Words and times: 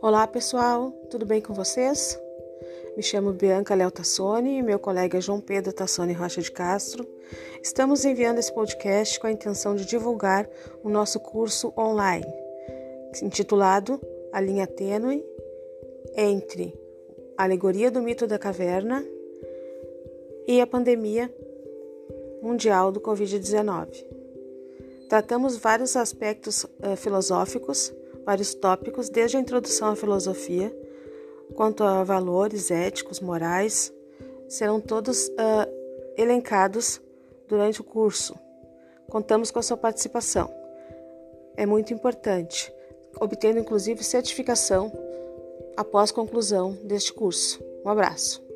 Olá 0.00 0.28
pessoal, 0.28 0.92
tudo 1.10 1.26
bem 1.26 1.40
com 1.42 1.52
vocês? 1.52 2.16
Me 2.96 3.02
chamo 3.02 3.32
Bianca 3.32 3.74
Léo 3.74 3.90
Tassoni 3.90 4.58
e 4.58 4.62
meu 4.62 4.78
colega 4.78 5.20
João 5.20 5.40
Pedro 5.40 5.72
Tassoni 5.72 6.12
Rocha 6.12 6.40
de 6.40 6.52
Castro. 6.52 7.04
Estamos 7.60 8.04
enviando 8.04 8.38
esse 8.38 8.54
podcast 8.54 9.18
com 9.18 9.26
a 9.26 9.32
intenção 9.32 9.74
de 9.74 9.84
divulgar 9.84 10.48
o 10.84 10.88
nosso 10.88 11.18
curso 11.18 11.72
online, 11.76 12.32
intitulado 13.20 14.00
A 14.32 14.40
Linha 14.40 14.68
Tênue 14.68 15.24
entre 16.14 16.72
a 17.36 17.42
Alegoria 17.42 17.90
do 17.90 18.00
Mito 18.00 18.24
da 18.24 18.38
Caverna 18.38 19.04
e 20.46 20.60
a 20.60 20.66
Pandemia 20.66 21.28
Mundial 22.40 22.92
do 22.92 23.00
Covid-19. 23.00 24.06
Tratamos 25.08 25.56
vários 25.56 25.96
aspectos 25.96 26.62
uh, 26.64 26.96
filosóficos 26.96 27.92
vários 28.28 28.52
tópicos, 28.52 29.08
desde 29.08 29.38
a 29.38 29.40
introdução 29.40 29.88
à 29.88 29.96
filosofia, 29.96 30.70
quanto 31.54 31.82
a 31.82 32.04
valores 32.04 32.70
éticos, 32.70 33.20
morais, 33.20 33.90
serão 34.46 34.82
todos 34.82 35.28
uh, 35.28 36.14
elencados 36.14 37.00
durante 37.48 37.80
o 37.80 37.84
curso. 37.84 38.38
Contamos 39.08 39.50
com 39.50 39.60
a 39.60 39.62
sua 39.62 39.78
participação. 39.78 40.54
É 41.56 41.64
muito 41.64 41.94
importante, 41.94 42.70
obtendo 43.18 43.60
inclusive 43.60 44.04
certificação 44.04 44.92
após 45.74 46.10
conclusão 46.10 46.72
deste 46.84 47.14
curso. 47.14 47.64
Um 47.82 47.88
abraço. 47.88 48.46